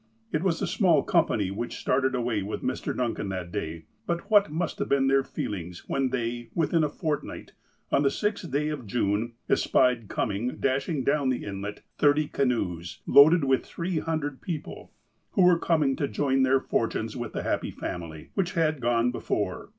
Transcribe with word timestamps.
It 0.31 0.41
was 0.41 0.59
a 0.63 0.65
small 0.65 1.03
company 1.03 1.51
which 1.51 1.77
started 1.77 2.15
away 2.15 2.41
with 2.41 2.63
Mr. 2.63 2.97
Duncan 2.97 3.29
that 3.29 3.51
day, 3.51 3.85
but 4.07 4.31
what 4.31 4.51
must 4.51 4.79
have 4.79 4.89
been 4.89 5.05
their 5.05 5.23
feelings 5.23 5.87
when 5.87 6.09
they, 6.09 6.49
within 6.55 6.83
a 6.83 6.89
fortnight, 6.89 7.51
on 7.91 8.01
the 8.01 8.09
6th 8.09 8.49
day 8.51 8.69
of 8.69 8.87
June, 8.87 9.33
espied 9.47 10.07
coming 10.07 10.57
dashing 10.57 11.03
down 11.03 11.29
the 11.29 11.45
inlet 11.45 11.83
thirty 11.99 12.27
canoes, 12.27 13.03
loaded 13.05 13.43
with 13.43 13.63
three 13.63 13.99
hundred 13.99 14.41
people, 14.41 14.91
who 15.33 15.43
were 15.43 15.59
coming 15.59 15.95
to 15.97 16.07
join 16.07 16.41
their 16.41 16.59
fortunes 16.59 17.15
with 17.15 17.33
the 17.33 17.43
happy 17.43 17.69
family, 17.69 18.31
which 18.33 18.53
had 18.53 18.81
gone 18.81 19.11
before. 19.11 19.69